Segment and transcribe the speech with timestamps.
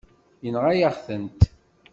[0.43, 1.41] Yenɣa-yaɣ-tent.